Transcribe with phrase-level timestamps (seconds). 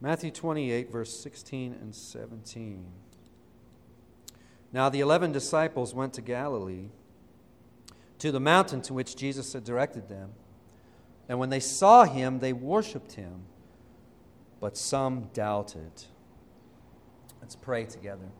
[0.00, 2.84] Matthew 28, verse 16 and 17.
[4.72, 6.90] Now the eleven disciples went to Galilee,
[8.18, 10.30] to the mountain to which Jesus had directed them.
[11.28, 13.42] And when they saw him, they worshiped him,
[14.60, 15.92] but some doubted.
[17.40, 18.30] Let's pray together.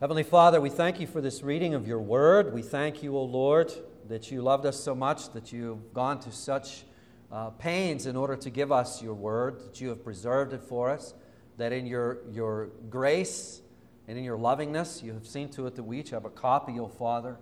[0.00, 2.54] Heavenly Father, we thank you for this reading of your word.
[2.54, 3.72] We thank you, O Lord,
[4.08, 6.84] that you loved us so much, that you've gone to such
[7.30, 10.90] uh, pains in order to give us your word, that you have preserved it for
[10.90, 11.14] us,
[11.56, 13.60] that in your, your grace
[14.06, 16.78] and in your lovingness, you have seen to it that we each have a copy,
[16.78, 17.36] O Father.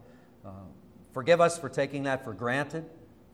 [0.45, 0.51] Uh,
[1.12, 2.84] forgive us for taking that for granted.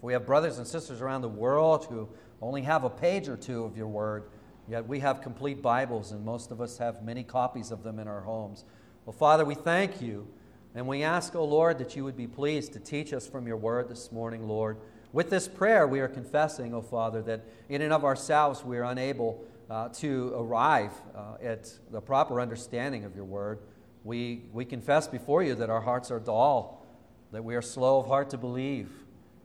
[0.02, 2.08] We have brothers and sisters around the world who
[2.40, 4.24] only have a page or two of your word,
[4.68, 8.08] yet we have complete Bibles, and most of us have many copies of them in
[8.08, 8.64] our homes.
[9.06, 10.26] Well, Father, we thank you,
[10.74, 13.56] and we ask, O Lord, that you would be pleased to teach us from your
[13.56, 14.78] word this morning, Lord.
[15.12, 18.78] With this prayer, we are confessing, O oh Father, that in and of ourselves we
[18.78, 23.58] are unable uh, to arrive uh, at the proper understanding of your word.
[24.04, 26.86] We, we confess before you that our hearts are dull,
[27.30, 28.90] that we are slow of heart to believe.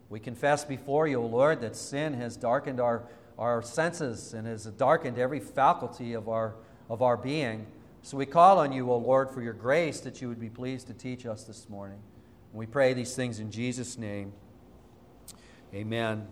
[0.10, 3.04] We confess before you, O Lord, that sin has darkened our,
[3.38, 6.56] our senses and has darkened every faculty of our,
[6.90, 7.68] of our being.
[8.04, 10.88] So we call on you, O Lord, for your grace that you would be pleased
[10.88, 12.00] to teach us this morning.
[12.54, 14.32] We pray these things in Jesus' name.
[15.74, 16.26] Amen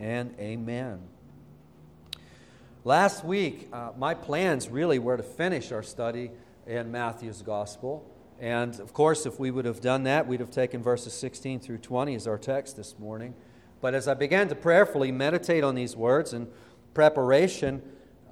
[0.00, 1.00] and amen.
[2.82, 6.32] Last week, uh, my plans really were to finish our study
[6.66, 8.04] in Matthew's Gospel.
[8.40, 11.78] And of course, if we would have done that, we'd have taken verses 16 through
[11.78, 13.34] 20 as our text this morning.
[13.80, 16.48] But as I began to prayerfully meditate on these words in
[16.92, 17.82] preparation,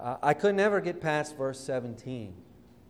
[0.00, 2.34] uh, I could never get past verse 17.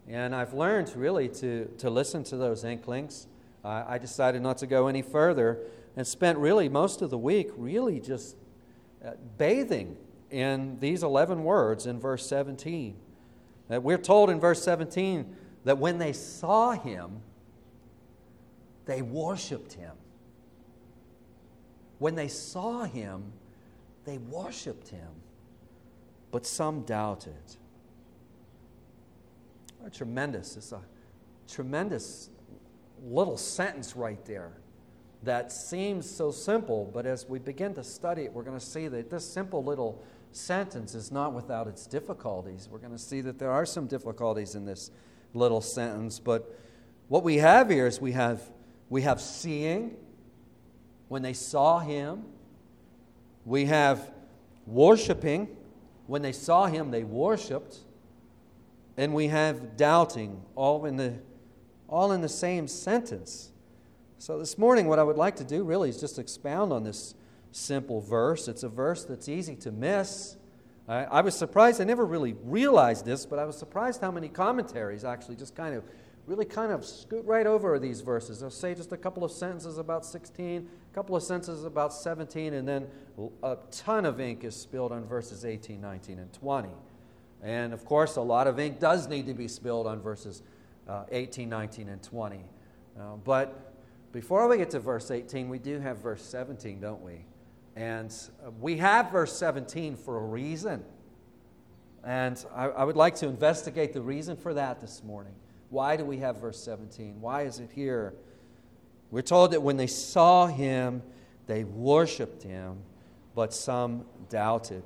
[0.09, 3.27] And I've learned really to, to listen to those inklings.
[3.63, 5.61] Uh, I decided not to go any further
[5.97, 8.37] and spent really most of the week really just
[9.05, 9.97] uh, bathing
[10.31, 12.97] in these 11 words in verse 17.
[13.69, 17.23] That we're told in verse 17 that when they saw him,
[18.87, 19.93] they worshiped him.
[21.99, 23.33] When they saw him,
[24.05, 25.09] they worshiped him,
[26.31, 27.33] but some doubted.
[29.93, 30.57] Tremendous.
[30.57, 30.81] It's a
[31.49, 32.31] tremendous
[33.03, 34.55] little sentence right there
[35.25, 38.89] that seems so simple, but as we begin to study it, we're going to see
[38.89, 40.03] that this simple little
[40.33, 42.69] sentence is not without its difficulties.
[42.71, 44.91] We're going to see that there are some difficulties in this
[45.33, 46.59] little sentence, but
[47.09, 48.41] what we have here is we have
[48.89, 49.97] we have seeing
[51.09, 52.25] when they saw him.
[53.45, 54.11] We have
[54.67, 55.49] worshiping
[56.07, 57.79] when they saw him they worshiped.
[58.97, 61.15] And we have doubting all in the
[61.89, 63.51] all in the same sentence.
[64.19, 67.15] So this morning what I would like to do really is just expound on this
[67.53, 68.49] simple verse.
[68.49, 70.37] It's a verse that's easy to miss.
[70.89, 74.29] I, I, was surprised, I never really realized this, but I was surprised how many
[74.29, 75.85] commentaries actually just kind of,
[76.27, 78.41] really kind of scoot right over these verses.
[78.41, 82.55] They'll say just a couple of sentences about 16, a couple of sentences about 17,
[82.55, 82.87] and then
[83.43, 86.69] a ton of ink is spilled on verses 18, 19, and 20.
[87.43, 90.43] And of course, a lot of ink does need to be spilled on verses
[90.89, 92.41] uh, 18, 19, and 20.
[92.99, 93.64] Uh, but
[94.15, 97.25] before we get to verse 18, we do have verse 17, don't we?
[97.75, 98.15] And
[98.47, 100.85] uh, we have verse 17 for a reason.
[102.05, 105.35] And I, I, would like to investigate the reason for that this morning.
[105.69, 107.21] Why do we have verse 17?
[107.21, 108.15] Why is it here?
[109.11, 111.03] We're told that when they saw him,
[111.49, 112.79] they worshiped him,
[113.35, 114.85] but some doubted.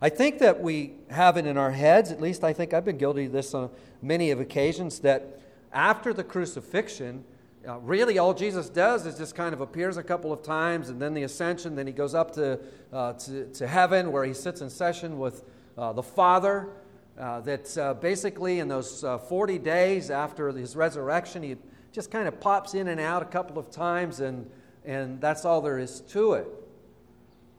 [0.00, 2.98] I think that we have it in our heads, at least I think I've been
[2.98, 3.70] guilty of this on
[4.00, 5.40] many of occasions, that
[5.72, 7.24] after the crucifixion,
[7.66, 11.00] uh, really, all Jesus does is just kind of appears a couple of times, and
[11.00, 12.58] then the ascension, then he goes up to,
[12.92, 15.44] uh, to, to, heaven where he sits in session with
[15.78, 16.70] uh, the Father.
[17.18, 21.56] Uh, that uh, basically, in those uh, 40 days after his resurrection, he
[21.92, 24.50] just kind of pops in and out a couple of times, and,
[24.84, 26.48] and that's all there is to it.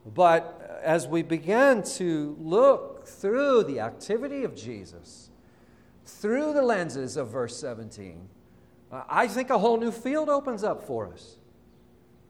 [0.05, 5.29] But as we begin to look through the activity of Jesus,
[6.05, 8.27] through the lenses of verse 17,
[9.09, 11.37] I think a whole new field opens up for us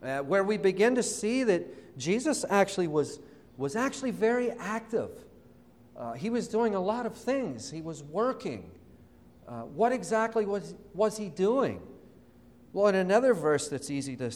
[0.02, 3.20] uh, where we begin to see that Jesus actually was,
[3.56, 5.10] was actually very active.
[5.96, 8.70] Uh, he was doing a lot of things, he was working.
[9.46, 11.80] Uh, what exactly was, was he doing?
[12.72, 14.30] Well, in another verse that's easy to,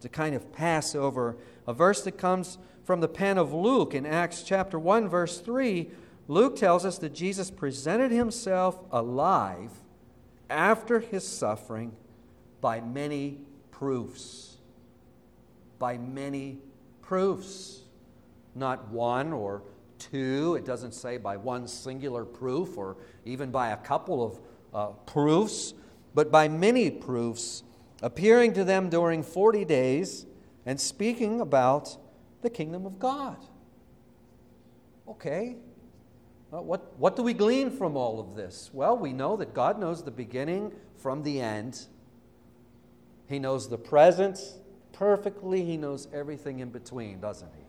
[0.00, 1.36] to kind of pass over,
[1.66, 5.90] a verse that comes from the pen of Luke in Acts chapter 1, verse 3,
[6.28, 9.81] Luke tells us that Jesus presented himself alive
[10.52, 11.92] after his suffering
[12.60, 13.40] by many
[13.70, 14.58] proofs.
[15.78, 16.58] By many
[17.00, 17.80] proofs.
[18.54, 19.62] Not one or
[19.98, 24.40] two, it doesn't say by one singular proof or even by a couple of
[24.74, 25.74] uh, proofs,
[26.14, 27.62] but by many proofs,
[28.02, 30.26] appearing to them during 40 days
[30.66, 31.96] and speaking about
[32.42, 33.36] the kingdom of God.
[35.08, 35.56] Okay,
[36.52, 38.70] Uh, what, what do we glean from all of this?
[38.72, 41.86] Well, we know that God knows the beginning from the end.
[43.26, 44.38] He knows the present
[44.92, 47.64] perfectly, He knows everything in between, doesn't He?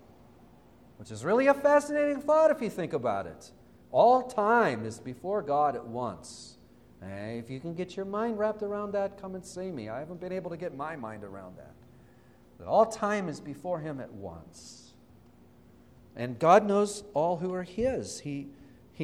[0.97, 3.51] Which is really a fascinating thought if you think about it.
[3.91, 6.57] All time is before God at once.
[7.01, 9.89] Hey, if you can get your mind wrapped around that, come and see me.
[9.89, 11.73] I haven't been able to get my mind around that.
[12.59, 14.93] That all time is before Him at once.
[16.15, 18.19] And God knows all who are His.
[18.19, 18.47] He,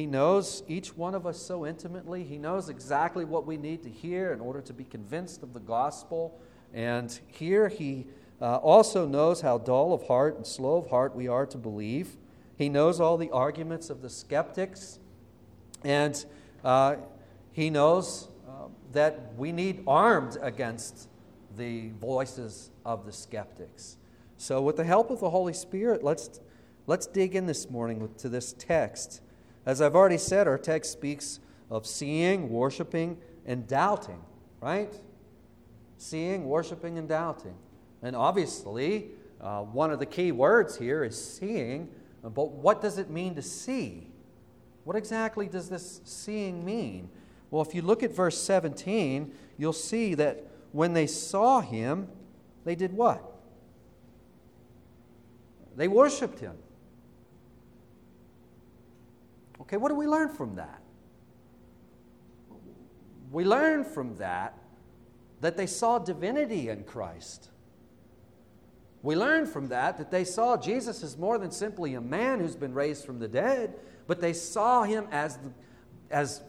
[0.00, 2.24] he knows each one of us so intimately.
[2.24, 5.60] He knows exactly what we need to hear in order to be convinced of the
[5.60, 6.40] gospel.
[6.72, 8.06] And here He
[8.40, 12.16] uh, also knows how dull of heart and slow of heart we are to believe.
[12.56, 14.98] He knows all the arguments of the skeptics.
[15.84, 16.24] And
[16.64, 16.96] uh,
[17.52, 21.10] He knows uh, that we need armed against
[21.58, 23.98] the voices of the skeptics.
[24.38, 26.40] So, with the help of the Holy Spirit, let's,
[26.86, 29.20] let's dig in this morning to this text.
[29.66, 31.40] As I've already said, our text speaks
[31.70, 34.20] of seeing, worshiping, and doubting,
[34.60, 34.92] right?
[35.98, 37.54] Seeing, worshiping, and doubting.
[38.02, 39.10] And obviously,
[39.40, 41.88] uh, one of the key words here is seeing,
[42.22, 44.06] but what does it mean to see?
[44.84, 47.10] What exactly does this seeing mean?
[47.50, 52.08] Well, if you look at verse 17, you'll see that when they saw him,
[52.64, 53.22] they did what?
[55.76, 56.56] They worshiped him.
[59.62, 60.80] Okay, what do we learn from that?
[63.30, 64.56] We learn from that
[65.40, 67.48] that they saw divinity in Christ.
[69.02, 72.56] We learn from that that they saw Jesus as more than simply a man who's
[72.56, 73.74] been raised from the dead,
[74.06, 75.38] but they saw him as,
[76.10, 76.42] as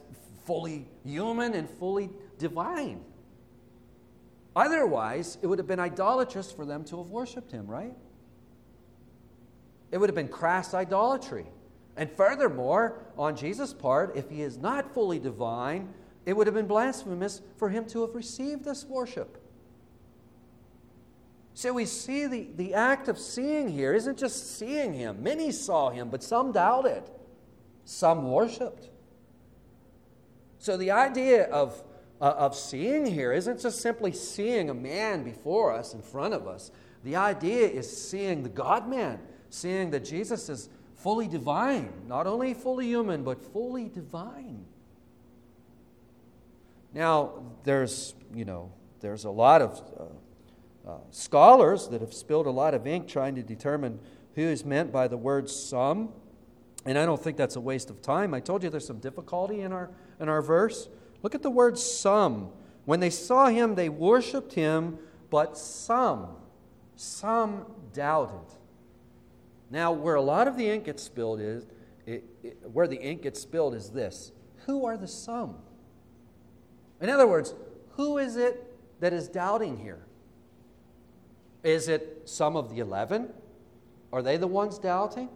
[0.46, 3.02] fully human and fully divine.
[4.56, 7.96] Otherwise, it would have been idolatrous for them to have worshiped him, right?
[9.92, 11.46] It would have been crass idolatry.
[11.98, 15.94] And furthermore, on Jesus' part, if he is not fully divine,
[16.26, 19.38] it would have been blasphemous for him to have received this worship.
[21.54, 25.22] So we see the, the act of seeing here isn't just seeing him.
[25.22, 27.04] Many saw him, but some doubted.
[27.84, 28.90] Some worshiped.
[30.60, 31.84] So the idea of,
[32.22, 36.48] uh, of seeing here isn't just simply seeing a man before us, in front of
[36.48, 36.72] us.
[37.04, 40.70] The idea is seeing the God man, seeing that Jesus is
[41.02, 44.66] fully divine, not only fully human, but fully divine.
[46.94, 52.52] Now, there's, you know, there's a lot of uh, uh, scholars that have spilled a
[52.52, 54.00] lot of ink trying to determine
[54.36, 56.10] who is meant by the word some.
[56.86, 58.34] And I don't think that's a waste of time.
[58.34, 59.90] I told you there's some difficulty in our,
[60.20, 60.90] in our verse.
[61.24, 62.50] Look at the word some.
[62.86, 64.98] When they saw him, they worshiped him,
[65.30, 66.30] but some,
[66.96, 68.61] some doubted.
[69.72, 71.66] Now, where a lot of the ink gets spilled is,
[72.06, 74.32] it, it, where the ink gets spilled is this
[74.66, 75.56] Who are the some?
[77.00, 77.56] In other words,
[77.92, 78.68] who is it
[79.00, 80.06] that is doubting here?
[81.64, 83.30] Is it some of the eleven?
[84.12, 85.30] Are they the ones doubting?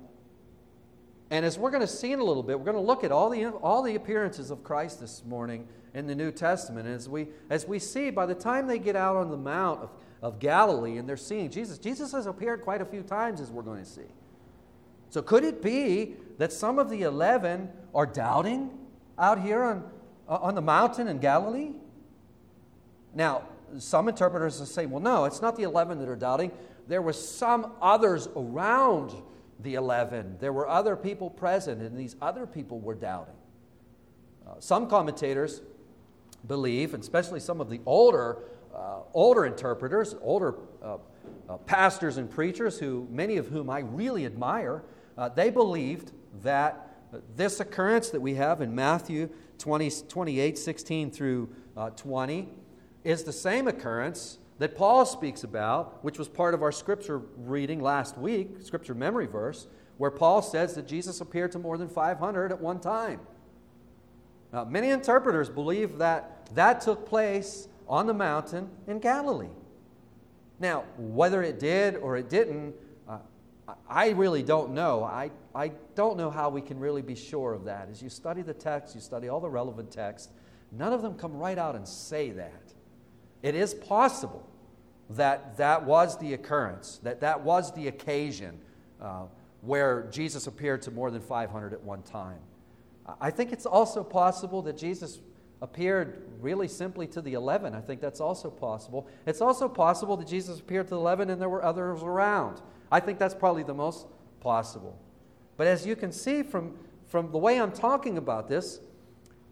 [1.31, 3.11] And as we're going to see in a little bit, we're going to look at
[3.11, 6.87] all the, all the appearances of Christ this morning in the New Testament.
[6.87, 9.89] As we, as we see, by the time they get out on the Mount of,
[10.21, 13.63] of Galilee and they're seeing Jesus, Jesus has appeared quite a few times, as we're
[13.63, 14.01] going to see.
[15.09, 18.69] So, could it be that some of the 11 are doubting
[19.17, 19.83] out here on,
[20.27, 21.71] uh, on the mountain in Galilee?
[23.13, 23.43] Now,
[23.79, 26.51] some interpreters will say, well, no, it's not the 11 that are doubting.
[26.87, 29.13] There were some others around
[29.61, 30.37] the 11.
[30.39, 33.33] There were other people present, and these other people were doubting.
[34.45, 35.61] Uh, some commentators
[36.47, 38.43] believe, and especially some of the older,
[38.75, 40.97] uh, older interpreters, older uh,
[41.49, 44.83] uh pastors and preachers, who many of whom I really admire,
[45.17, 46.11] uh, they believed
[46.43, 46.85] that
[47.35, 52.49] this occurrence that we have in Matthew 20, 28, 16 through uh, 20
[53.03, 57.81] is the same occurrence that Paul speaks about, which was part of our scripture reading
[57.81, 59.67] last week, scripture memory verse,
[59.97, 63.19] where Paul says that Jesus appeared to more than 500 at one time.
[64.51, 69.49] Now, many interpreters believe that that took place on the mountain in Galilee.
[70.59, 72.75] Now, whether it did or it didn't,
[73.89, 75.03] I really don't know.
[75.03, 77.89] I, I don't know how we can really be sure of that.
[77.89, 80.29] As you study the text, you study all the relevant texts,
[80.71, 82.73] none of them come right out and say that.
[83.41, 84.47] It is possible
[85.11, 88.59] that that was the occurrence, that that was the occasion
[89.01, 89.23] uh,
[89.61, 92.39] where Jesus appeared to more than 500 at one time.
[93.21, 95.19] I think it's also possible that Jesus
[95.61, 97.73] appeared really simply to the 11.
[97.75, 99.07] I think that's also possible.
[99.25, 102.61] It's also possible that Jesus appeared to the 11 and there were others around.
[102.95, 104.07] I think that's probably the most
[104.39, 104.97] possible.
[105.57, 108.79] But as you can see from, from the way I'm talking about this,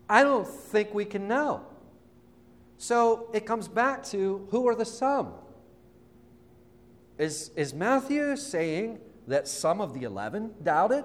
[0.08, 1.66] I don't think we can know.
[2.78, 5.34] So it comes back to who are the some?
[7.18, 11.04] Is, is Matthew saying that some of the 11 doubted?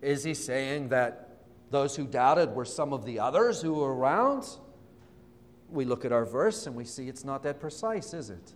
[0.00, 1.40] Is he saying that
[1.72, 4.46] those who doubted were some of the others who were around?
[5.68, 8.54] We look at our verse and we see it's not that precise, is it?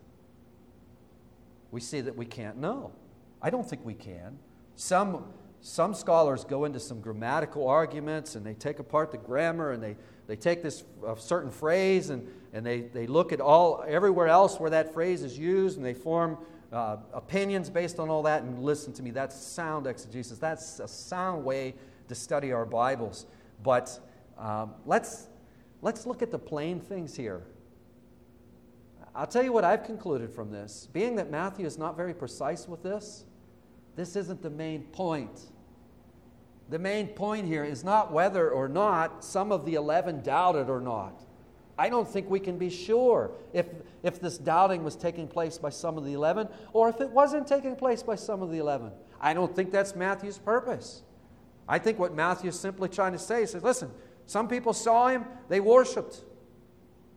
[1.72, 2.92] We see that we can't know.
[3.40, 4.38] I don't think we can.
[4.76, 5.24] Some,
[5.60, 9.96] some scholars go into some grammatical arguments and they take apart the grammar and they,
[10.28, 10.84] they take this
[11.16, 15.36] certain phrase and, and they, they look at all everywhere else where that phrase is
[15.36, 16.38] used and they form
[16.72, 18.42] uh, opinions based on all that.
[18.42, 20.38] And listen to me, that's sound exegesis.
[20.38, 21.74] That's a sound way
[22.08, 23.26] to study our Bibles.
[23.62, 23.98] But
[24.38, 25.26] um, let's,
[25.80, 27.42] let's look at the plain things here.
[29.14, 30.88] I'll tell you what I've concluded from this.
[30.92, 33.24] Being that Matthew is not very precise with this,
[33.94, 35.40] this isn't the main point.
[36.70, 40.80] The main point here is not whether or not some of the 11 doubted or
[40.80, 41.22] not.
[41.78, 43.66] I don't think we can be sure if,
[44.02, 47.46] if this doubting was taking place by some of the 11 or if it wasn't
[47.46, 48.90] taking place by some of the 11.
[49.20, 51.02] I don't think that's Matthew's purpose.
[51.68, 53.90] I think what Matthew is simply trying to say is listen,
[54.26, 56.22] some people saw him, they worshiped,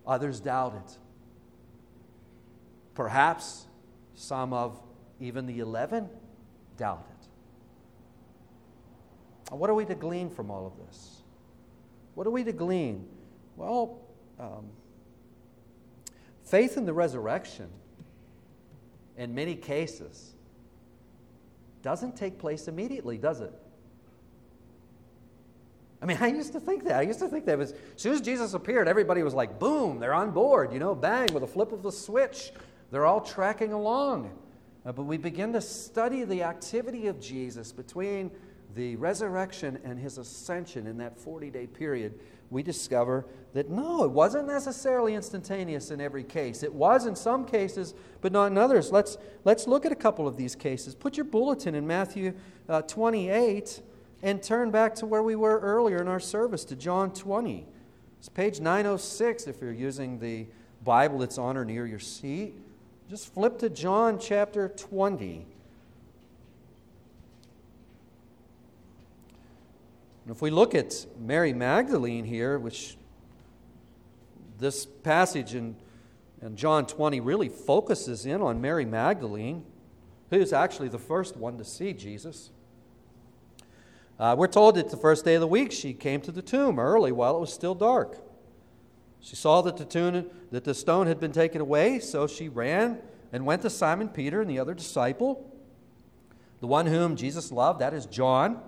[0.06, 0.84] others doubted.
[2.96, 3.68] Perhaps
[4.16, 4.82] some of
[5.20, 6.10] even the 11
[6.78, 7.06] doubted.
[9.50, 11.22] What are we to glean from all of this?
[12.16, 13.08] What are we to glean?
[13.56, 14.00] Well,
[14.40, 14.66] um,
[16.44, 17.70] faith in the resurrection,
[19.18, 20.34] in many cases,
[21.82, 23.54] doesn't take place immediately, does it?
[26.02, 27.00] I mean, I used to think that.
[27.00, 30.00] I used to think that was, as soon as Jesus appeared, everybody was like, boom,
[30.00, 32.52] they're on board, you know, bang, with a flip of the switch.
[32.96, 34.32] They're all tracking along.
[34.86, 38.32] Uh, but we begin to study the activity of Jesus between
[38.74, 42.18] the resurrection and his ascension in that 40 day period.
[42.50, 46.64] We discover that no, it wasn't necessarily instantaneous in every case.
[46.64, 48.94] It was in some cases, but not in others.
[48.94, 50.96] Let's, let's look at a couple of these cases.
[50.96, 52.34] Put your bulletin in Matthew
[52.70, 53.82] uh, 28
[54.24, 57.68] and turn back to where we were earlier in our service, to John 20.
[58.20, 60.48] It's page 906 if you're using the
[60.86, 62.62] Bible that's on or near your seat.
[63.08, 65.46] Just flip to John chapter 20.
[70.26, 72.98] And if we look at Mary Magdalene here, which
[74.58, 75.76] this passage in,
[76.42, 79.64] in John 20 really focuses in on Mary Magdalene,
[80.32, 82.50] who is actually the first one to see Jesus.
[84.18, 86.80] Uh, we're told that the first day of the week she came to the tomb
[86.80, 88.18] early while it was still dark.
[89.26, 93.00] She saw that the, tomb, that the stone had been taken away, so she ran
[93.34, 95.52] and went to Simon Peter and the other disciple,
[96.60, 98.62] the one whom Jesus loved, that is John,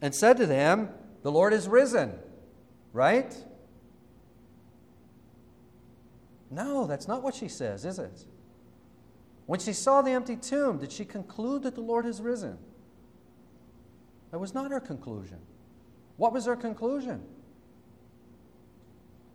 [0.00, 0.90] and said to them,
[1.22, 2.12] The Lord is risen.
[2.92, 3.34] Right?
[6.48, 8.24] No, that's not what she says, is it?
[9.46, 12.56] When she saw the empty tomb, did she conclude that the Lord has risen?
[14.30, 15.38] That was not her conclusion.
[16.18, 17.24] What was her conclusion?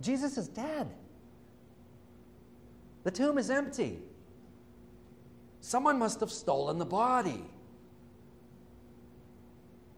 [0.02, 0.94] Jesus is dead.
[3.04, 4.00] The tomb is empty.
[5.62, 7.44] Someone must have stolen the body.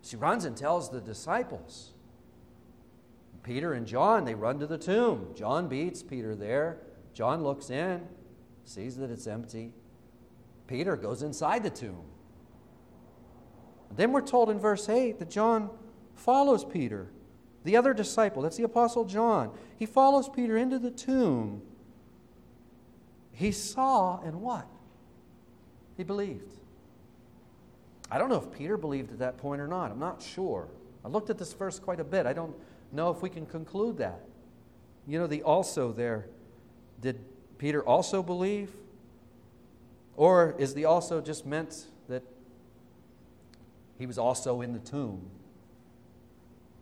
[0.02, 1.92] She runs and tells the disciples.
[3.44, 5.30] Peter and John, they run to the tomb.
[5.36, 6.80] John beats Peter there.
[7.14, 8.06] John looks in,
[8.64, 9.74] sees that it's empty.
[10.68, 12.04] Peter goes inside the tomb.
[13.96, 15.70] Then we're told in verse 8 that John
[16.14, 17.08] follows Peter
[17.64, 21.62] the other disciple, that's the Apostle John, he follows Peter into the tomb.
[23.34, 24.68] He saw and what?
[25.96, 26.54] He believed.
[28.10, 29.92] I don't know if Peter believed at that point or not.
[29.92, 30.68] I'm not sure.
[31.04, 32.26] I looked at this verse quite a bit.
[32.26, 32.56] I don't
[32.92, 34.22] know if we can conclude that.
[35.08, 36.28] You know, the also there,
[37.02, 37.20] did
[37.58, 38.72] Peter also believe?
[40.16, 42.24] Or is the also just meant that
[43.98, 45.30] he was also in the tomb?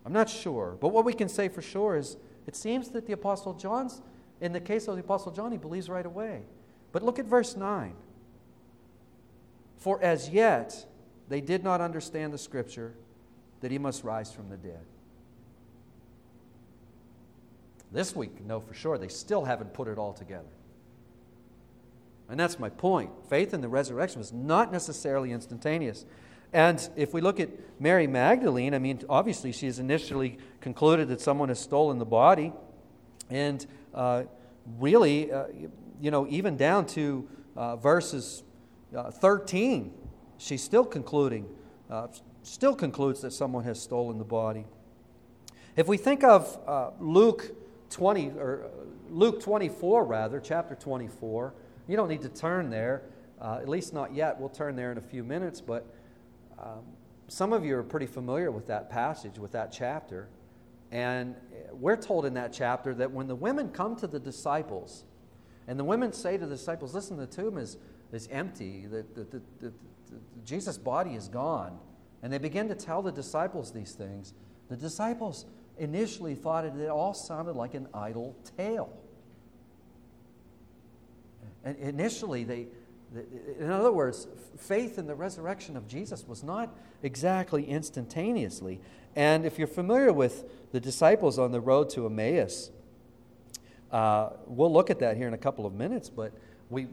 [0.06, 0.78] I'm not sure.
[0.80, 4.02] But what we can say for sure is it seems that the Apostle John's,
[4.40, 6.44] in the case of the Apostle John, he believes right away.
[6.92, 7.94] But look at verse 9.
[9.78, 10.86] For as yet
[11.28, 12.94] they did not understand the scripture
[13.62, 14.86] that he must rise from the dead.
[17.92, 20.44] This week, know for sure, they still haven't put it all together.
[22.30, 23.12] And that's my point.
[23.30, 26.06] Faith in the resurrection was not necessarily instantaneous.
[26.56, 27.50] And if we look at
[27.82, 32.54] Mary Magdalene, I mean, obviously she's initially concluded that someone has stolen the body.
[33.30, 34.24] And uh,
[34.80, 35.48] really, uh,
[36.00, 38.44] you know, even down to uh, verses
[38.96, 39.92] uh, 13,
[40.38, 41.46] she's still concluding,
[41.90, 42.08] uh,
[42.44, 44.66] still concludes that someone has stolen the body.
[45.76, 47.54] If we think of uh, Luke
[47.90, 48.72] 20, or
[49.10, 51.54] Luke 24, rather, chapter 24,
[51.90, 53.02] you don't need to turn there,
[53.42, 54.40] at least not yet.
[54.40, 55.86] We'll turn there in a few minutes, but
[56.60, 56.84] um,
[57.28, 60.30] some of you are pretty familiar with that passage, with that chapter.
[60.92, 61.36] And
[61.72, 65.04] we're told in that chapter that when the women come to the disciples,
[65.68, 67.78] and the women say to the disciples, Listen, the tomb is,
[68.12, 69.74] is empty, the, the, the, the
[70.46, 71.80] Jesus' body is gone.
[72.22, 74.34] And they begin to tell the disciples these things.
[74.70, 75.46] The disciples
[75.78, 78.92] initially thought it, it all sounded like an idle tale.
[81.64, 82.68] And initially, they,
[83.60, 88.82] in other words, faith in the resurrection of Jesus was not exactly instantaneously.
[89.16, 92.72] And if you're familiar with the disciples on the road to Emmaus,
[93.92, 96.34] uh, we'll look at that here in a couple of minutes, but
[96.70, 96.88] we,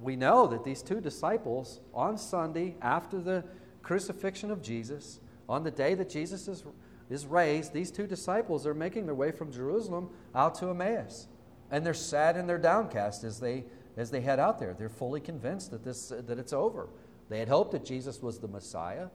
[0.00, 3.44] we know that these two disciples on Sunday, after the
[3.82, 6.62] crucifixion of Jesus, on the day that Jesus is,
[7.08, 11.26] is raised, these two disciples are making their way from Jerusalem out to Emmaus.
[11.70, 13.64] And they're sad and they're downcast as they
[13.96, 14.74] as they head out there.
[14.74, 16.88] They're fully convinced that, this, that it's over.
[17.28, 19.08] They had hoped that Jesus was the Messiah,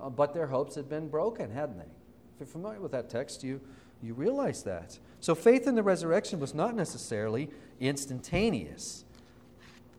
[0.00, 1.84] uh, but their hopes had been broken, hadn't they?
[1.84, 3.60] If you're familiar with that text, you,
[4.02, 4.98] you realize that.
[5.20, 9.04] So faith in the resurrection was not necessarily instantaneous.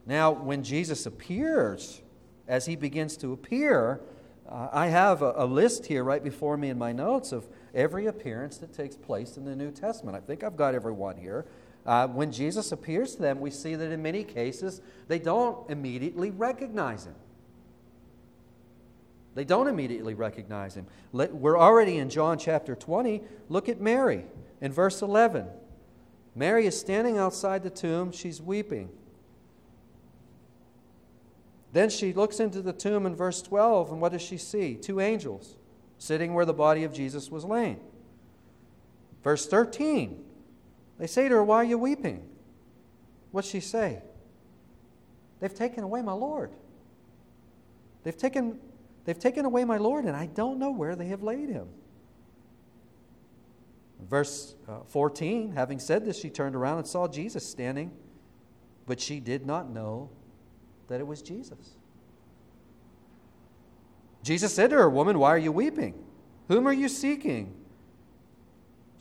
[0.05, 2.01] Now, when Jesus appears,
[2.47, 4.01] as he begins to appear,
[4.49, 8.07] uh, I have a, a, list here right before me in my notes of every
[8.07, 10.17] appearance that takes place in the New Testament.
[10.17, 11.45] I think I've got everyone here.
[11.85, 16.29] Uh, when Jesus appears to them, we see that in many cases they don't immediately
[16.29, 17.15] recognize him.
[19.33, 20.85] They don't immediately recognize him.
[21.13, 23.21] We're already in John chapter 20.
[23.49, 24.25] Look at Mary
[24.59, 25.47] in verse 11.
[26.35, 28.89] Mary is standing outside the tomb, she's weeping.
[31.73, 34.75] Then she looks into the tomb in verse 12, and what does she see?
[34.75, 35.55] Two angels
[35.97, 37.79] sitting where the body of Jesus was laying.
[39.23, 40.23] Verse 13
[41.01, 42.23] they say to her, Why are you weeping?
[43.31, 44.03] What's she say?
[45.39, 46.51] They've taken away my Lord.
[48.03, 48.59] They've taken,
[49.05, 51.69] they've taken away my Lord, and I don't know where they have laid him.
[54.07, 57.91] Verse uh, 14, having said this, she turned around and saw Jesus standing,
[58.85, 60.11] but she did not know
[60.87, 61.77] that it was Jesus.
[64.21, 65.95] Jesus said to her, Woman, why are you weeping?
[66.47, 67.55] Whom are you seeking?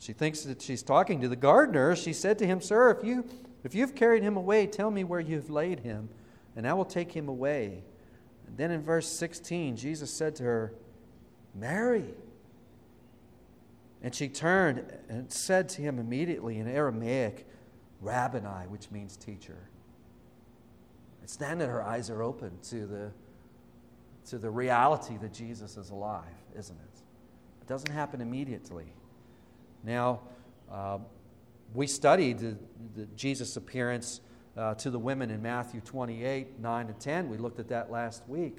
[0.01, 1.95] She thinks that she's talking to the gardener.
[1.95, 3.23] She said to him, Sir, if, you,
[3.63, 6.09] if you've carried him away, tell me where you've laid him,
[6.55, 7.83] and I will take him away.
[8.47, 10.73] And then in verse 16, Jesus said to her,
[11.53, 12.15] Mary.
[14.01, 17.45] And she turned and said to him immediately in Aramaic,
[18.01, 19.69] Rabboni, which means teacher.
[21.21, 23.11] It's then that her eyes are open to the,
[24.29, 26.25] to the reality that Jesus is alive,
[26.57, 27.01] isn't it?
[27.61, 28.95] It doesn't happen immediately.
[29.83, 30.21] Now,
[30.71, 30.99] uh,
[31.73, 32.57] we studied the,
[32.95, 34.21] the Jesus' appearance
[34.57, 37.29] uh, to the women in Matthew 28 9 and 10.
[37.29, 38.57] We looked at that last week.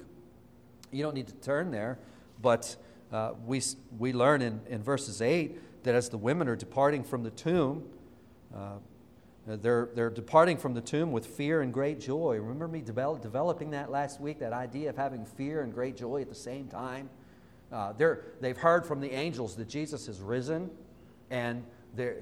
[0.91, 1.99] You don't need to turn there,
[2.41, 2.75] but
[3.11, 3.61] uh, we,
[3.97, 7.83] we learn in, in verses 8 that as the women are departing from the tomb,
[8.55, 8.77] uh,
[9.45, 12.37] they're, they're departing from the tomb with fear and great joy.
[12.37, 16.21] Remember me develop, developing that last week, that idea of having fear and great joy
[16.21, 17.09] at the same time?
[17.71, 17.91] Uh,
[18.39, 20.69] they've heard from the angels that Jesus has risen.
[21.33, 21.63] And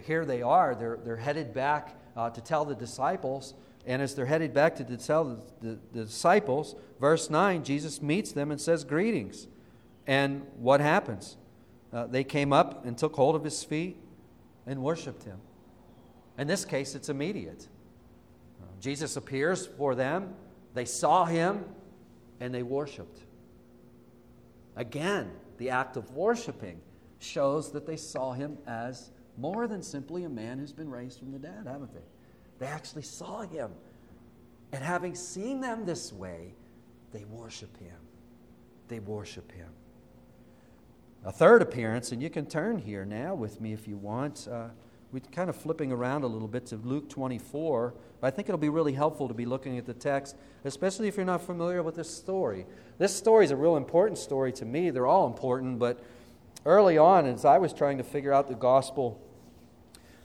[0.06, 3.54] here they are, they're, they're headed back uh, to tell the disciples.
[3.86, 8.32] And as they're headed back to tell the, the, the disciples, verse 9, Jesus meets
[8.32, 9.48] them and says, Greetings.
[10.08, 11.36] And what happens?
[11.92, 13.98] Uh, they came up and took hold of his feet
[14.66, 15.40] and worshiped him.
[16.38, 17.68] In this case, it's immediate.
[18.80, 20.34] Jesus appears for them,
[20.74, 21.66] they saw him,
[22.40, 23.20] and they worshiped.
[24.78, 26.80] Again, the act of worshiping
[27.24, 31.32] shows that they saw him as more than simply a man who's been raised from
[31.32, 32.02] the dead, haven't they?
[32.60, 33.72] They actually saw him.
[34.72, 36.54] And having seen them this way,
[37.12, 37.98] they worship him.
[38.88, 39.70] They worship him.
[41.24, 44.48] A third appearance, and you can turn here now with me if you want.
[44.52, 44.70] Uh,
[45.12, 47.94] we're kind of flipping around a little bit to Luke 24.
[48.22, 51.18] But I think it'll be really helpful to be looking at the text, especially if
[51.18, 52.66] you're not familiar with this story.
[52.98, 54.90] This story is a real important story to me.
[54.90, 56.00] They're all important, but
[56.66, 59.22] early on, as I was trying to figure out the gospel,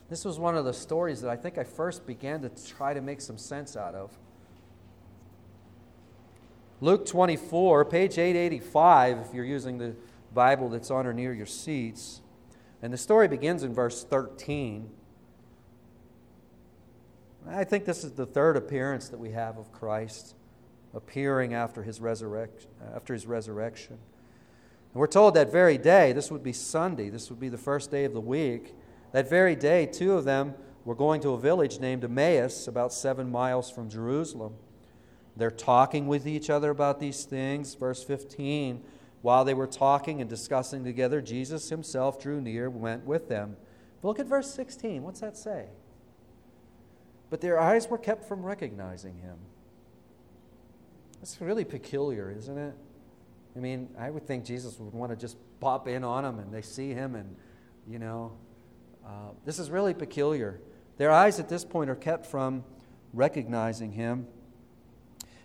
[0.09, 3.01] this was one of the stories that I think I first began to try to
[3.01, 4.17] make some sense out of.
[6.81, 9.95] Luke 24, page 885, if you're using the
[10.35, 12.21] Bible that's on or near your seats.
[12.83, 14.91] And the story begins in verse 13.
[17.49, 20.35] I think this is the third appearance that we have of Christ
[20.95, 23.99] appearing after his, resurrection, after his resurrection.
[24.97, 27.91] And we're told that very day, this would be Sunday, this would be the first
[27.91, 28.75] day of the week,
[29.13, 30.55] that very day, two of them
[30.87, 34.55] were going to a village named Emmaus, about seven miles from Jerusalem.
[35.37, 37.75] They're talking with each other about these things.
[37.75, 38.83] Verse 15
[39.21, 43.59] While they were talking and discussing together, Jesus himself drew near, went with them.
[44.01, 45.03] But look at verse 16.
[45.03, 45.67] What's that say?
[47.29, 49.37] But their eyes were kept from recognizing him.
[51.21, 52.75] That's really peculiar, isn't it?
[53.57, 56.53] I mean, I would think Jesus would want to just pop in on them and
[56.53, 57.35] they see him, and,
[57.89, 58.33] you know,
[59.05, 60.61] uh, this is really peculiar.
[60.99, 62.65] Their eyes at this point are kept from
[63.15, 64.27] recognizing him.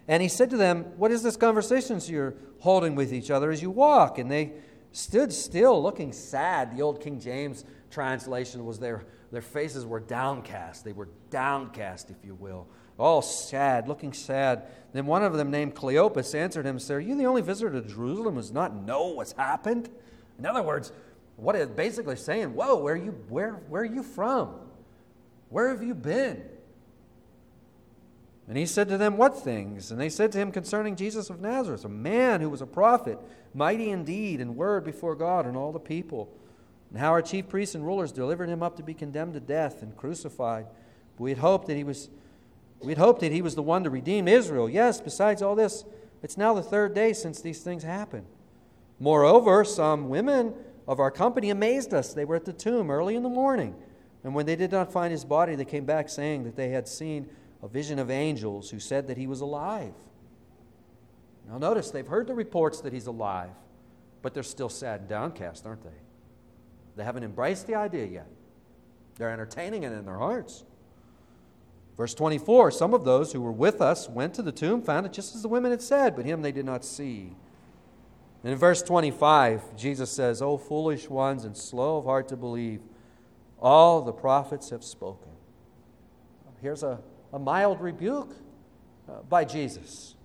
[0.07, 3.61] And he said to them, What is this conversation you're holding with each other as
[3.61, 4.17] you walk?
[4.17, 4.53] And they
[4.91, 6.75] stood still, looking sad.
[6.75, 10.83] The old King James translation was their, their faces were downcast.
[10.83, 14.63] They were downcast, if you will, all sad, looking sad.
[14.93, 17.87] Then one of them, named Cleopas, answered him, Sir, are you the only visitor to
[17.87, 19.89] Jerusalem who does not know what's happened?
[20.37, 20.91] In other words,
[21.37, 24.53] what is basically saying, Whoa, where are you, where, where are you from?
[25.49, 26.43] Where have you been?
[28.47, 29.91] And he said to them, What things?
[29.91, 33.17] And they said to him concerning Jesus of Nazareth, a man who was a prophet,
[33.53, 36.29] mighty indeed in and word before God and all the people.
[36.89, 39.81] And how our chief priests and rulers delivered him up to be condemned to death
[39.81, 40.65] and crucified.
[41.17, 42.09] But we had hoped that he was
[42.83, 44.69] we'd hoped that he was the one to redeem Israel.
[44.69, 45.83] Yes, besides all this,
[46.23, 48.25] it's now the third day since these things happened.
[48.99, 50.53] Moreover, some women
[50.87, 52.13] of our company amazed us.
[52.13, 53.75] They were at the tomb early in the morning.
[54.23, 56.87] And when they did not find his body, they came back saying that they had
[56.87, 57.27] seen
[57.63, 59.93] a vision of angels who said that he was alive.
[61.49, 63.49] Now, notice they've heard the reports that he's alive,
[64.21, 65.89] but they're still sad and downcast, aren't they?
[66.95, 68.27] They haven't embraced the idea yet.
[69.15, 70.63] They're entertaining it in their hearts.
[71.97, 75.13] Verse 24 Some of those who were with us went to the tomb, found it
[75.13, 77.35] just as the women had said, but him they did not see.
[78.43, 82.81] And in verse 25, Jesus says, O foolish ones and slow of heart to believe,
[83.59, 85.29] all the prophets have spoken.
[86.61, 86.99] Here's a
[87.33, 88.35] a mild rebuke
[89.09, 90.15] uh, by Jesus.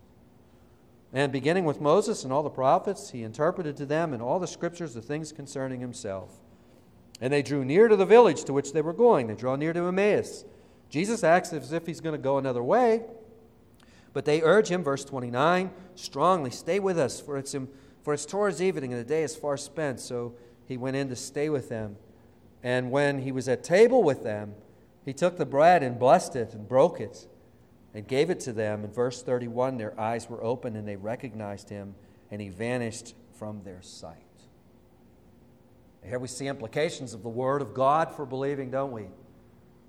[1.12, 4.46] And beginning with Moses and all the prophets, he interpreted to them in all the
[4.46, 6.30] scriptures the things concerning himself.
[7.20, 9.28] And they drew near to the village to which they were going.
[9.28, 10.44] They draw near to Emmaus.
[10.88, 13.02] Jesus acts as if he's going to go another way.
[14.12, 17.54] But they urge him, verse 29, strongly, stay with us, for it's,
[18.02, 20.00] for it's towards evening and the day is far spent.
[20.00, 21.96] So he went in to stay with them.
[22.62, 24.54] And when he was at table with them,
[25.04, 27.28] he took the bread and blessed it and broke it
[27.94, 28.84] and gave it to them.
[28.84, 31.94] In verse 31, their eyes were open and they recognized him,
[32.30, 34.16] and he vanished from their sight.
[36.02, 39.06] Here we see implications of the Word of God for believing, don't we?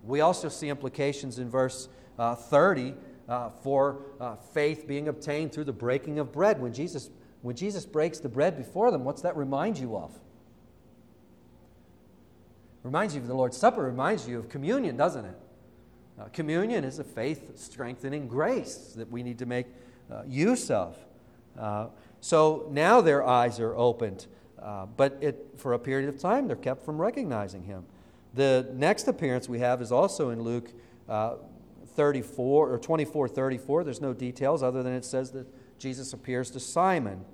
[0.08, 2.94] We also see implications in verse uh, 30
[3.28, 6.62] uh, for uh, faith being obtained through the breaking of bread.
[6.62, 7.10] When Jesus,
[7.42, 10.12] when Jesus breaks the bread before them, what's that remind you of?
[12.84, 15.36] Reminds you of the Lord's Supper, reminds you of communion, doesn't it?
[16.20, 19.68] Uh, communion is a faith strengthening grace that we need to make
[20.12, 20.98] uh, use of.
[21.60, 21.88] Uh,
[22.22, 24.26] so now their eyes are opened,
[24.96, 27.86] but it, for a period of time they're kept from recognizing him.
[28.34, 30.72] The next appearance we have is also in Luke
[31.10, 31.36] uh,
[31.96, 33.84] 34 or 24 34.
[33.84, 35.48] There's no details other than it says that
[35.80, 37.26] Jesus appears to Simon.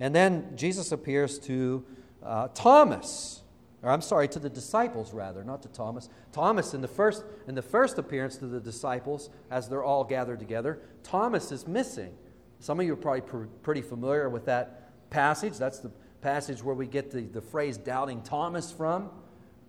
[0.00, 1.84] And then Jesus appears to
[2.22, 3.42] uh, Thomas
[3.82, 6.08] or I'm sorry, to the disciples rather, not to Thomas.
[6.32, 10.40] Thomas, in the first, in the first appearance to the disciples, as they're all gathered
[10.40, 12.12] together, Thomas is missing.
[12.58, 15.58] Some of you are probably pr- pretty familiar with that passage.
[15.58, 19.10] That's the passage where we get the, the phrase doubting Thomas from.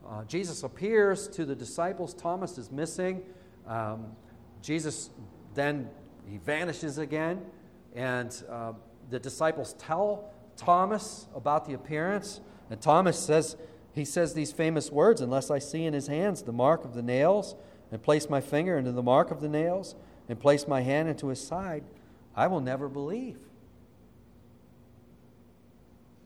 [0.09, 2.13] Uh, Jesus appears to the disciples.
[2.13, 3.21] Thomas is missing.
[3.67, 4.07] Um,
[4.61, 5.11] Jesus
[5.53, 5.89] then
[6.29, 7.41] he vanishes again,
[7.95, 8.73] and uh,
[9.09, 12.41] the disciples tell Thomas about the appearance.
[12.69, 13.55] And Thomas says,
[13.93, 17.01] he says these famous words Unless I see in his hands the mark of the
[17.01, 17.55] nails,
[17.91, 19.95] and place my finger into the mark of the nails,
[20.27, 21.83] and place my hand into his side,
[22.35, 23.37] I will never believe.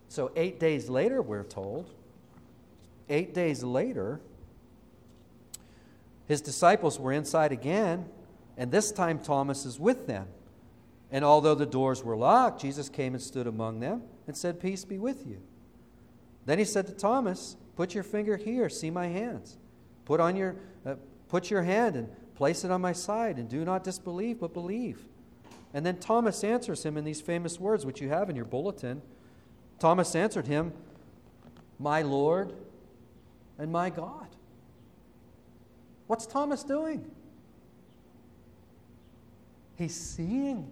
[0.09, 1.89] So, eight days later, we're told,
[3.13, 4.19] eight days later,
[6.27, 8.05] his disciples were inside again,
[8.57, 10.27] and this time Thomas is with them.
[11.11, 14.83] And although the doors were locked, Jesus came and stood among them and said, Peace
[14.83, 15.41] be with you.
[16.45, 19.57] Then he said to Thomas, Put your finger here, see my hands.
[20.05, 20.95] Put, on your, uh,
[21.29, 25.03] put your hand and place it on my side, and do not disbelieve, but believe.
[25.73, 29.01] And then Thomas answers him in these famous words, which you have in your bulletin.
[29.79, 30.73] Thomas answered him,
[31.79, 32.53] My Lord
[33.57, 34.27] and my God.
[36.07, 37.09] What's Thomas doing?
[39.75, 40.69] He's seeing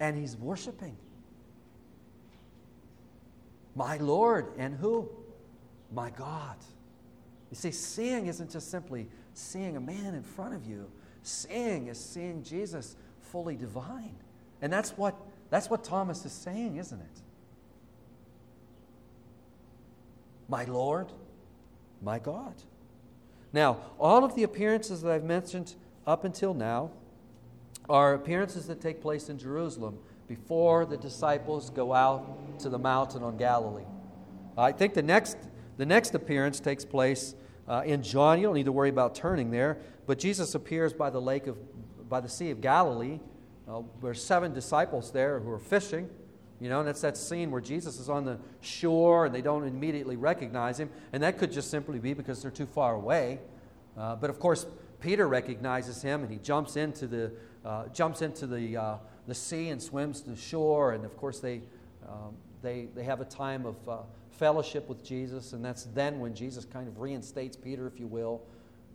[0.00, 0.96] and he's worshiping.
[3.74, 5.08] My Lord and who?
[5.92, 6.56] My God.
[7.50, 10.90] You see, seeing isn't just simply seeing a man in front of you,
[11.22, 14.16] seeing is seeing Jesus fully divine.
[14.60, 15.16] And that's what,
[15.50, 17.22] that's what Thomas is saying, isn't it?
[20.48, 21.12] My Lord,
[22.02, 22.54] my God.
[23.52, 25.74] Now, all of the appearances that I've mentioned
[26.06, 26.90] up until now
[27.88, 33.22] are appearances that take place in Jerusalem before the disciples go out to the mountain
[33.22, 33.86] on Galilee.
[34.56, 35.38] I think the next,
[35.78, 37.34] the next appearance takes place
[37.66, 38.38] uh, in John.
[38.38, 41.56] You don't need to worry about turning there, but Jesus appears by the lake of,
[42.08, 43.20] by the Sea of Galilee.
[43.66, 46.10] Uh, there's seven disciples there who are fishing.
[46.60, 49.64] You know, and it's that scene where Jesus is on the shore and they don't
[49.64, 50.90] immediately recognize him.
[51.12, 53.38] And that could just simply be because they're too far away.
[53.96, 54.66] Uh, but of course,
[55.00, 57.32] Peter recognizes him and he jumps into the,
[57.64, 58.96] uh, jumps into the, uh,
[59.28, 60.92] the sea and swims to the shore.
[60.92, 61.62] And of course, they,
[62.08, 63.98] um, they, they have a time of uh,
[64.32, 65.52] fellowship with Jesus.
[65.52, 68.42] And that's then when Jesus kind of reinstates Peter, if you will.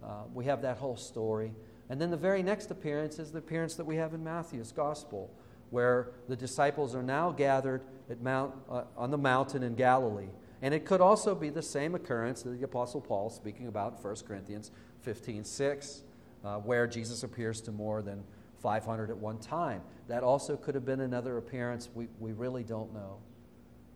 [0.03, 1.53] Uh, we have that whole story.
[1.89, 5.31] And then the very next appearance is the appearance that we have in Matthew's gospel
[5.73, 10.29] where the disciples are now gathered at Mount, uh, on the mountain in Galilee.
[10.61, 14.03] And it could also be the same occurrence that the Apostle Paul speaking about in
[14.03, 14.69] 1 Corinthians
[15.01, 16.03] 15 6,
[16.45, 18.23] uh, where Jesus appears to more than
[18.61, 19.81] 500 at one time.
[20.09, 21.89] That also could have been another appearance.
[21.95, 23.17] We, we really don't know.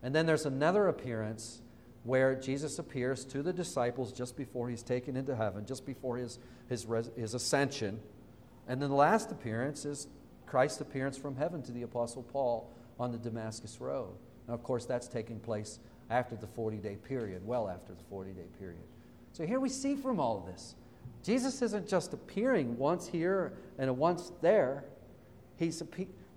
[0.02, 1.62] And then there's another appearance
[2.06, 6.40] where Jesus appears to the disciples just before he's taken into heaven, just before his,
[6.70, 8.00] his, his ascension.
[8.68, 10.08] And then the last appearance is
[10.48, 14.16] Christ's appearance from heaven to the Apostle Paul on the Damascus Road.
[14.48, 15.80] Now, of course, that's taking place
[16.10, 18.84] after the 40 day period, well after the 40 day period.
[19.34, 20.76] So here we see from all of this
[21.24, 24.86] Jesus isn't just appearing once here and once there.
[25.58, 25.82] He's,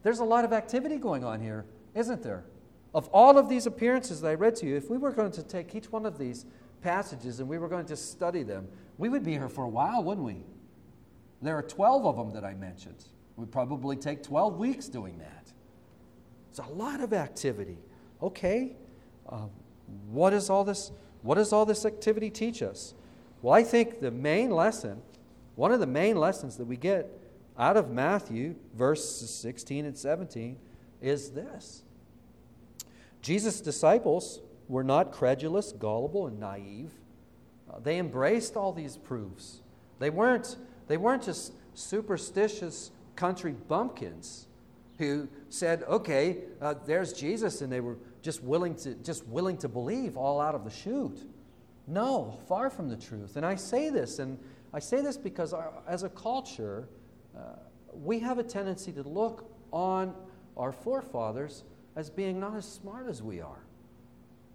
[0.02, 2.44] there's a lot of activity going on here, isn't there?
[2.92, 5.42] Of all of these appearances that I read to you, if we were going to
[5.42, 6.44] take each one of these
[6.82, 8.66] passages and we were going to study them,
[8.98, 10.42] we would be here for a while, wouldn't we?
[11.40, 13.04] There are 12 of them that I mentioned.
[13.40, 15.50] We'd probably take 12 weeks doing that.
[16.50, 17.79] It's a lot of activity.
[18.22, 18.76] Okay,
[19.26, 19.46] uh,
[20.11, 22.92] what, is all this, what does all this activity teach us?
[23.40, 25.00] Well, I think the main lesson,
[25.55, 27.11] one of the main lessons that we get
[27.59, 30.59] out of Matthew, verses 16 and 17,
[31.00, 31.83] is this
[33.22, 36.90] Jesus' disciples were not credulous, gullible, and naive.
[37.72, 39.61] Uh, they embraced all these proofs.
[39.98, 40.57] They weren't,
[40.88, 44.46] they weren't just superstitious country bumpkins
[44.96, 49.68] who said, okay, uh, there's Jesus, and they were just willing, to, just willing to
[49.68, 51.20] believe all out of the chute.
[51.87, 53.37] No, far from the truth.
[53.37, 54.38] And I say this, and
[54.72, 56.88] I say this because our, as a culture,
[57.37, 57.56] uh,
[57.92, 60.14] we have a tendency to look on
[60.56, 61.64] our forefathers
[61.96, 63.64] as being not as smart as we are.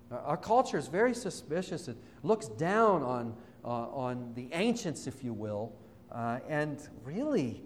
[0.09, 1.87] Our culture is very suspicious.
[1.87, 5.71] It looks down on, uh, on the ancients, if you will,
[6.11, 7.63] uh, and really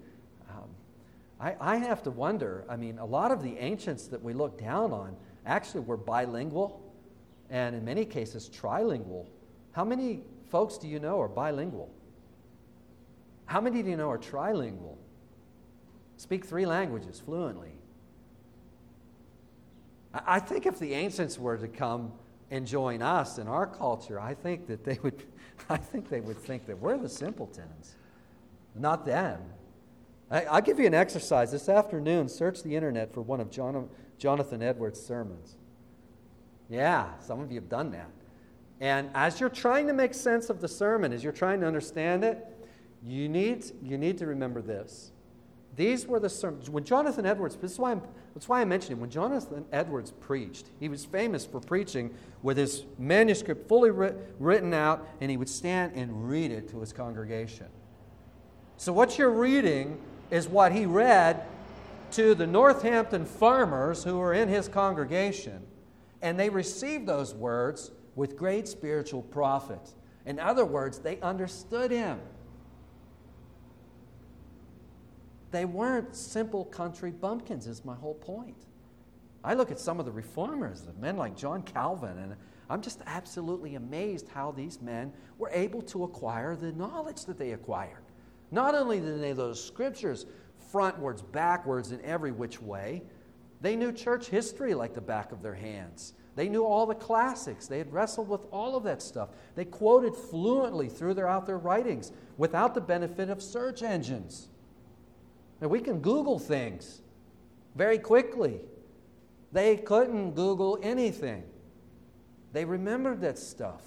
[1.40, 2.66] I, I have to wonder.
[2.70, 6.82] I mean, a lot of the ancients that we look down on actually were bilingual
[7.50, 9.26] and in many cases trilingual.
[9.72, 11.90] How many folks do you know are bilingual?
[13.46, 14.98] How many do you know are trilingual?
[16.18, 17.72] Speak three languages fluently.
[20.14, 22.12] I think if the ancients were to come
[22.52, 25.24] and join us in our culture, I think that they would,
[25.70, 27.96] I think they would think that we're the simpletons,
[28.76, 29.40] not them.
[30.32, 31.52] I, will give you an exercise.
[31.52, 35.56] This afternoon, search the internet for one of John, Jonathan Edwards' sermons.
[36.70, 38.12] Yeah, some of you have done that.
[38.80, 42.24] And as you're trying to make sense of the sermon, as you're trying to understand
[42.24, 42.46] it,
[43.04, 45.12] you need, you need to remember this.
[45.76, 46.70] These were the sermons.
[46.70, 48.02] When Jonathan Edwards, this is why, I'm,
[48.34, 49.00] that's why I mentioned him.
[49.00, 54.74] When Jonathan Edwards preached, he was famous for preaching with his manuscript fully writ, written
[54.74, 57.68] out, and he would stand and read it to his congregation.
[58.78, 60.00] So, what you're reading
[60.32, 61.44] is what he read
[62.12, 65.66] to the Northampton farmers who were in his congregation.
[66.22, 69.94] And they received those words with great spiritual profit.
[70.26, 72.20] In other words, they understood him.
[75.52, 78.66] They weren't simple country bumpkins, is my whole point.
[79.44, 82.36] I look at some of the reformers, men like John Calvin, and
[82.70, 87.54] I'm just absolutely amazed how these men were able to acquire the knowledge that they
[87.54, 88.04] acquired.
[88.52, 90.26] Not only did they know those scriptures
[90.72, 93.02] frontwards, backwards, in every which way.
[93.62, 96.14] They knew church history like the back of their hands.
[96.36, 97.68] They knew all the classics.
[97.68, 99.30] They had wrestled with all of that stuff.
[99.56, 104.48] They quoted fluently throughout their writings without the benefit of search engines.
[105.60, 107.02] And we can Google things
[107.76, 108.62] very quickly.
[109.52, 111.44] They couldn't Google anything.
[112.54, 113.82] They remembered that stuff.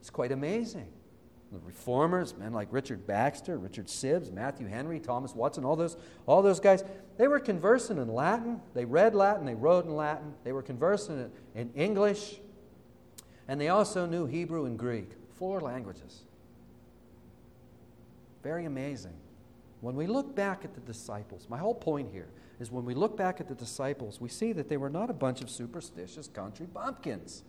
[0.00, 0.88] It's quite amazing.
[1.52, 6.42] The reformers, men like Richard Baxter, Richard Sibbes, Matthew Henry, Thomas Watson, all those, all
[6.42, 6.84] those guys,
[7.16, 8.60] they were conversing in Latin.
[8.72, 12.40] They read Latin, they wrote in Latin, they were conversing in, in English,
[13.48, 15.10] and they also knew Hebrew and Greek.
[15.38, 16.22] Four languages.
[18.44, 19.14] Very amazing.
[19.80, 22.28] When we look back at the disciples, my whole point here
[22.60, 25.14] is when we look back at the disciples, we see that they were not a
[25.14, 27.42] bunch of superstitious country bumpkins.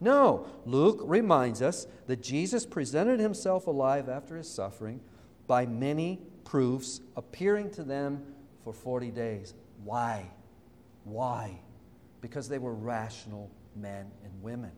[0.00, 5.00] No, Luke reminds us that Jesus presented himself alive after his suffering
[5.46, 8.22] by many proofs, appearing to them
[8.62, 9.54] for 40 days.
[9.84, 10.30] Why?
[11.04, 11.60] Why?
[12.20, 14.72] Because they were rational men and women.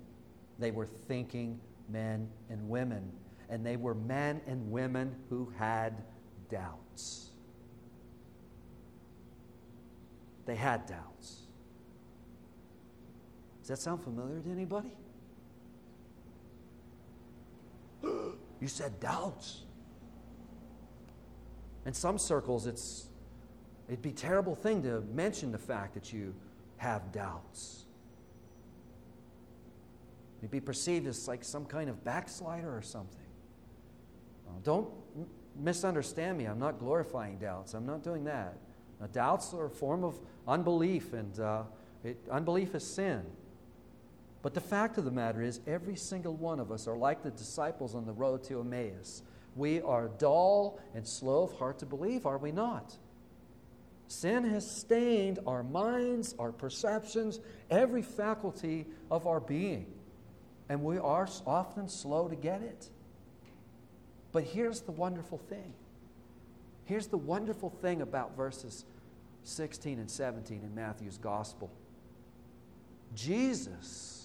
[0.59, 3.11] They were thinking men and women.
[3.49, 6.05] And they were men and women who had
[6.51, 7.31] doubts.
[10.47, 11.43] They had doubts.
[13.61, 14.91] Does that sound familiar to anybody?
[18.61, 19.63] you said doubts.
[21.87, 23.09] In some circles, it's,
[23.89, 26.35] it'd be a terrible thing to mention the fact that you
[26.77, 27.87] have doubts.
[30.43, 33.19] You'd be perceived as like some kind of backslider or something.
[34.63, 34.89] don't
[35.59, 36.45] misunderstand me.
[36.45, 37.75] I'm not glorifying doubts.
[37.75, 38.57] I'm not doing that.
[39.01, 41.63] Now, doubts are a form of unbelief, and uh,
[42.05, 43.23] it, unbelief is sin.
[44.49, 47.31] But the fact of the matter is, every single one of us are like the
[47.31, 49.23] disciples on the road to Emmaus.
[49.55, 52.97] We are dull and slow of heart to believe, are we not?
[54.07, 59.93] Sin has stained our minds, our perceptions, every faculty of our being.
[60.71, 62.89] And we are often slow to get it.
[64.33, 65.75] But here's the wonderful thing.
[66.87, 68.87] Here's the wonderful thing about verses
[69.45, 71.71] 16 and 17 in Matthew's gospel.
[73.15, 74.18] Jesus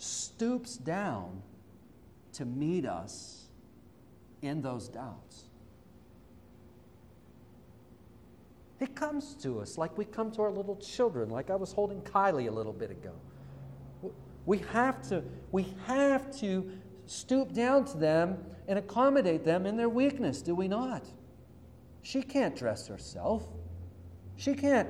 [0.00, 1.42] stoops down
[2.32, 3.48] to meet us
[4.42, 5.44] in those doubts.
[8.80, 12.00] It comes to us like we come to our little children, like I was holding
[12.00, 13.12] Kylie a little bit ago.
[14.46, 16.70] We have to, we have to
[17.04, 21.04] stoop down to them and accommodate them in their weakness, do we not?
[22.00, 23.46] She can't dress herself.
[24.36, 24.88] She can't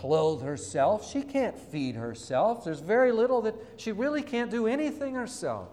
[0.00, 1.10] clothe herself.
[1.10, 2.64] She can't feed herself.
[2.64, 5.68] There's very little that she really can't do anything herself.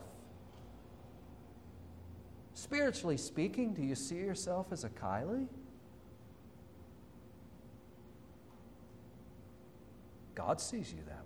[2.54, 5.48] Spiritually speaking, do you see yourself as a Kylie?
[10.36, 11.24] God sees you that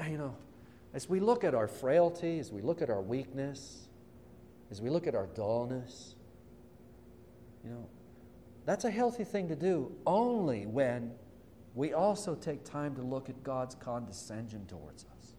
[0.00, 0.10] way.
[0.10, 0.34] You know,
[0.92, 3.86] as we look at our frailty, as we look at our weakness,
[4.72, 6.13] as we look at our dullness,
[7.64, 7.86] you know,
[8.66, 11.12] that's a healthy thing to do only when
[11.74, 15.34] we also take time to look at God's condescension towards us.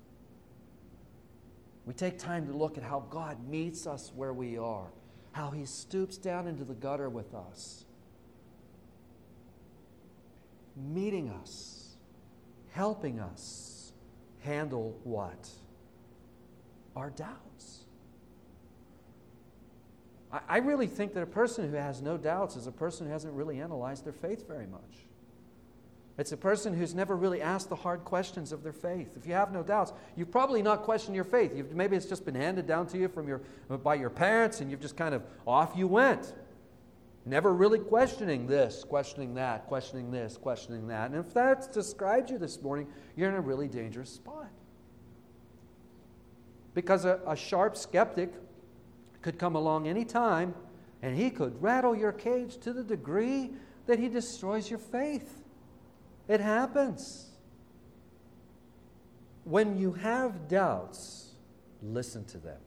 [1.85, 4.91] We take time to look at how God meets us where we are,
[5.31, 7.85] how He stoops down into the gutter with us,
[10.75, 11.95] meeting us,
[12.71, 13.93] helping us
[14.39, 15.49] handle what?
[16.95, 17.84] Our doubts.
[20.31, 23.33] I really think that a person who has no doubts is a person who hasn't
[23.33, 25.05] really analyzed their faith very much.
[26.17, 29.17] It's a person who's never really asked the hard questions of their faith.
[29.17, 31.53] If you have no doubts, you've probably not questioned your faith.
[31.55, 33.41] You've, maybe it's just been handed down to you from your,
[33.83, 36.33] by your parents, and you've just kind of off you went.
[37.25, 41.11] Never really questioning this, questioning that, questioning this, questioning that.
[41.11, 44.49] And if that's described you this morning, you're in a really dangerous spot.
[46.73, 48.31] Because a, a sharp skeptic
[49.25, 50.53] could come along any time
[51.01, 53.49] and he could rattle your cage to the degree
[53.87, 55.41] that he destroys your faith.
[56.27, 57.31] It happens.
[59.43, 61.31] When you have doubts,
[61.81, 62.59] listen to them.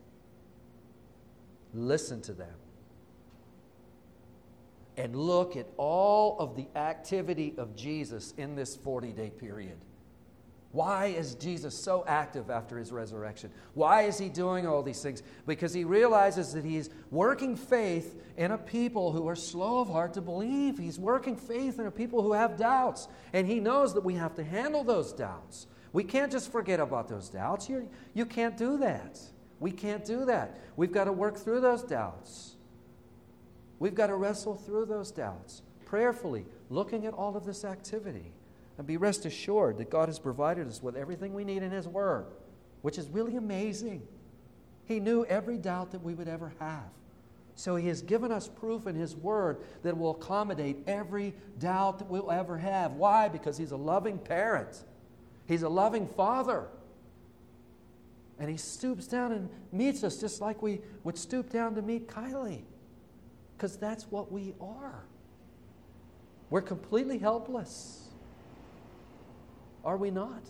[1.73, 2.57] Listen to them.
[4.97, 9.79] And look at all of the activity of Jesus in this 40 day period.
[10.73, 13.51] Why is Jesus so active after his resurrection?
[13.73, 15.23] Why is he doing all these things?
[15.47, 20.13] Because he realizes that he's working faith in a people who are slow of heart
[20.15, 20.77] to believe.
[20.77, 23.09] He's working faith in a people who have doubts.
[23.33, 25.67] And he knows that we have to handle those doubts.
[25.95, 27.71] We can't just forget about those doubts.
[27.71, 29.19] You, you can't do that.
[29.61, 30.59] We can't do that.
[30.77, 32.57] We've got to work through those doubts.
[33.79, 38.35] We've got to wrestle through those doubts prayerfully, looking at all of this activity.
[38.79, 41.89] And be rest assured that God has provided us with everything we need in His
[41.89, 42.27] Word,
[42.83, 44.07] which is really amazing.
[44.87, 46.89] He knew every doubt that we would ever have.
[47.57, 52.09] So He has given us proof in His Word that will accommodate every doubt that
[52.09, 52.93] we'll ever have.
[52.93, 53.29] Why?
[53.29, 54.85] Because He's a loving parent,
[55.47, 56.69] He's a loving Father.
[58.39, 62.07] And He stoops down and meets us just like we would stoop down to meet
[62.07, 62.63] Kylie.
[63.57, 65.03] Because that's what we are.
[66.49, 68.08] We're completely helpless.
[69.85, 70.43] Are we not?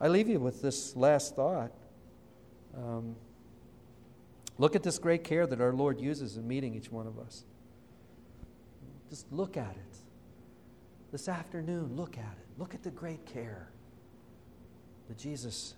[0.00, 1.72] I leave you with this last thought.
[2.76, 3.16] Um,
[4.56, 7.44] look at this great care that our Lord uses in meeting each one of us.
[9.10, 9.96] Just look at it.
[11.10, 12.58] This afternoon, look at it.
[12.58, 13.68] Look at the great care
[15.08, 15.74] that Jesus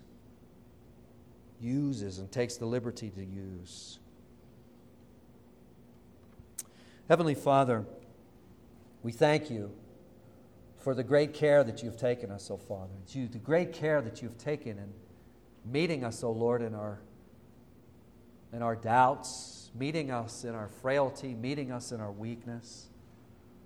[1.59, 3.99] uses and takes the liberty to use.
[7.07, 7.85] Heavenly Father,
[9.03, 9.71] we thank you
[10.81, 12.93] for the great care that you've taken us, O Father.
[13.09, 14.91] You, the great care that you've taken in
[15.65, 16.99] meeting us, O Lord, in our,
[18.51, 22.87] in our doubts, meeting us in our frailty, meeting us in our weakness.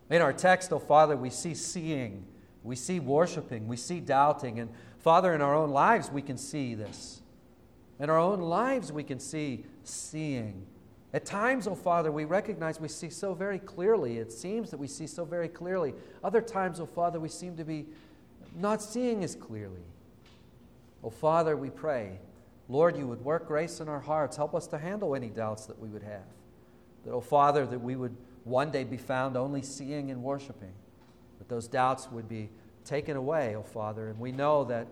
[0.10, 2.26] In our text, O Father, we see seeing,
[2.64, 4.60] we see worshiping, we see doubting.
[4.60, 7.22] And Father, in our own lives, we can see this.
[8.00, 10.68] In our own lives, we can see seeing.
[11.16, 14.18] At times, oh Father, we recognize we see so very clearly.
[14.18, 15.94] It seems that we see so very clearly.
[16.22, 17.86] Other times, oh Father, we seem to be
[18.54, 19.86] not seeing as clearly.
[21.02, 22.20] Oh Father, we pray,
[22.68, 24.36] Lord, you would work grace in our hearts.
[24.36, 26.26] Help us to handle any doubts that we would have.
[27.06, 30.74] That, oh Father, that we would one day be found only seeing and worshiping.
[31.38, 32.50] That those doubts would be
[32.84, 34.10] taken away, oh Father.
[34.10, 34.88] And we know that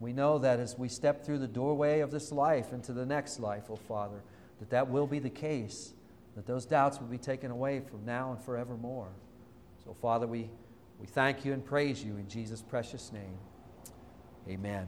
[0.00, 3.38] we know that as we step through the doorway of this life into the next
[3.38, 4.22] life, oh Father,
[4.58, 5.92] that that will be the case,
[6.34, 9.08] that those doubts will be taken away from now and forevermore.
[9.84, 10.50] So, Father, we,
[10.98, 13.38] we thank you and praise you in Jesus' precious name.
[14.48, 14.86] Amen.